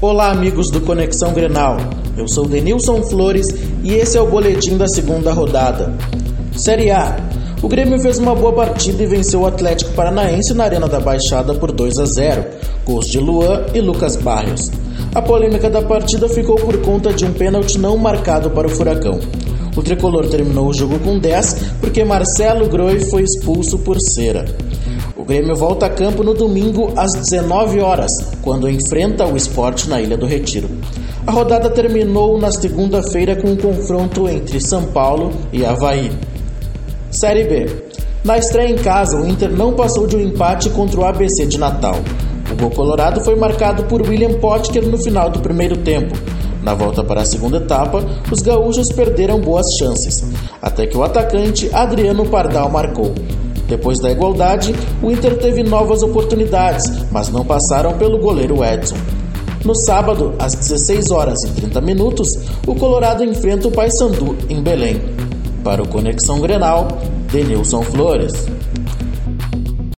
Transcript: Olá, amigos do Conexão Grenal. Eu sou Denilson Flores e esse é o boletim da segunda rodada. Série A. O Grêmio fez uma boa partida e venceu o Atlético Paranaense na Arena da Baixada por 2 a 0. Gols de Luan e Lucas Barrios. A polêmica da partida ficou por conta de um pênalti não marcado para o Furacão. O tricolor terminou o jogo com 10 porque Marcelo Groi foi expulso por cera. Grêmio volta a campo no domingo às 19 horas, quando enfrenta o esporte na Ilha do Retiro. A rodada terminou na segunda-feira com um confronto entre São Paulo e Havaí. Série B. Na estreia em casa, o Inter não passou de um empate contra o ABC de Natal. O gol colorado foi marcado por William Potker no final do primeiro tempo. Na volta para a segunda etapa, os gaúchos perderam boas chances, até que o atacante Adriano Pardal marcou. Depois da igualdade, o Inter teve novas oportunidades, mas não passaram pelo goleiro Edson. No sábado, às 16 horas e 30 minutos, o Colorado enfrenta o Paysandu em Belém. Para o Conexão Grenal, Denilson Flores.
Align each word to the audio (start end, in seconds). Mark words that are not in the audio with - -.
Olá, 0.00 0.30
amigos 0.30 0.70
do 0.70 0.80
Conexão 0.80 1.32
Grenal. 1.32 1.76
Eu 2.16 2.28
sou 2.28 2.46
Denilson 2.46 3.02
Flores 3.02 3.48
e 3.82 3.94
esse 3.94 4.16
é 4.16 4.20
o 4.20 4.28
boletim 4.28 4.76
da 4.76 4.86
segunda 4.86 5.32
rodada. 5.32 5.92
Série 6.56 6.92
A. 6.92 7.16
O 7.60 7.66
Grêmio 7.66 7.98
fez 7.98 8.16
uma 8.16 8.32
boa 8.32 8.52
partida 8.52 9.02
e 9.02 9.06
venceu 9.06 9.40
o 9.40 9.46
Atlético 9.48 9.92
Paranaense 9.94 10.54
na 10.54 10.62
Arena 10.62 10.86
da 10.86 11.00
Baixada 11.00 11.52
por 11.52 11.72
2 11.72 11.98
a 11.98 12.04
0. 12.04 12.44
Gols 12.86 13.08
de 13.08 13.18
Luan 13.18 13.66
e 13.74 13.80
Lucas 13.80 14.14
Barrios. 14.14 14.70
A 15.16 15.20
polêmica 15.20 15.68
da 15.68 15.82
partida 15.82 16.28
ficou 16.28 16.54
por 16.54 16.80
conta 16.82 17.12
de 17.12 17.24
um 17.24 17.32
pênalti 17.32 17.76
não 17.76 17.96
marcado 17.96 18.50
para 18.50 18.68
o 18.68 18.70
Furacão. 18.70 19.18
O 19.76 19.82
tricolor 19.82 20.28
terminou 20.28 20.68
o 20.68 20.72
jogo 20.72 21.00
com 21.00 21.18
10 21.18 21.56
porque 21.80 22.04
Marcelo 22.04 22.68
Groi 22.68 23.00
foi 23.00 23.24
expulso 23.24 23.76
por 23.80 24.00
cera. 24.00 24.44
Grêmio 25.24 25.56
volta 25.56 25.86
a 25.86 25.90
campo 25.90 26.22
no 26.22 26.32
domingo 26.32 26.92
às 26.96 27.12
19 27.12 27.80
horas, 27.80 28.12
quando 28.40 28.68
enfrenta 28.68 29.26
o 29.26 29.36
esporte 29.36 29.88
na 29.88 30.00
Ilha 30.00 30.16
do 30.16 30.26
Retiro. 30.26 30.68
A 31.26 31.32
rodada 31.32 31.68
terminou 31.68 32.38
na 32.38 32.50
segunda-feira 32.50 33.36
com 33.36 33.48
um 33.48 33.56
confronto 33.56 34.28
entre 34.28 34.60
São 34.60 34.84
Paulo 34.84 35.32
e 35.52 35.66
Havaí. 35.66 36.10
Série 37.10 37.44
B. 37.44 37.66
Na 38.24 38.38
estreia 38.38 38.70
em 38.70 38.76
casa, 38.76 39.20
o 39.20 39.28
Inter 39.28 39.50
não 39.50 39.74
passou 39.74 40.06
de 40.06 40.16
um 40.16 40.20
empate 40.20 40.70
contra 40.70 41.00
o 41.00 41.04
ABC 41.04 41.46
de 41.46 41.58
Natal. 41.58 41.96
O 42.50 42.56
gol 42.56 42.70
colorado 42.70 43.20
foi 43.20 43.36
marcado 43.36 43.84
por 43.84 44.00
William 44.02 44.38
Potker 44.38 44.86
no 44.86 44.96
final 44.96 45.30
do 45.30 45.40
primeiro 45.40 45.76
tempo. 45.78 46.16
Na 46.62 46.74
volta 46.74 47.04
para 47.04 47.22
a 47.22 47.24
segunda 47.24 47.58
etapa, 47.58 48.04
os 48.30 48.40
gaúchos 48.40 48.90
perderam 48.90 49.40
boas 49.40 49.66
chances, 49.78 50.24
até 50.62 50.86
que 50.86 50.96
o 50.96 51.02
atacante 51.02 51.68
Adriano 51.72 52.24
Pardal 52.26 52.70
marcou. 52.70 53.14
Depois 53.68 54.00
da 54.00 54.10
igualdade, 54.10 54.74
o 55.02 55.10
Inter 55.10 55.38
teve 55.38 55.62
novas 55.62 56.02
oportunidades, 56.02 57.04
mas 57.12 57.28
não 57.28 57.44
passaram 57.44 57.92
pelo 57.98 58.18
goleiro 58.18 58.64
Edson. 58.64 58.96
No 59.64 59.74
sábado, 59.74 60.34
às 60.38 60.54
16 60.54 61.10
horas 61.10 61.44
e 61.44 61.48
30 61.48 61.80
minutos, 61.82 62.38
o 62.66 62.74
Colorado 62.74 63.22
enfrenta 63.22 63.68
o 63.68 63.70
Paysandu 63.70 64.36
em 64.48 64.62
Belém. 64.62 65.02
Para 65.62 65.82
o 65.82 65.88
Conexão 65.88 66.40
Grenal, 66.40 66.88
Denilson 67.30 67.82
Flores. 67.82 68.32